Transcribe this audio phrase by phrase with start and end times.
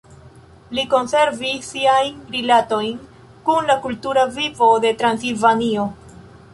[0.77, 2.97] Li konservis siajn rilatojn
[3.51, 5.89] kun la kultura vivo de Transilvanio.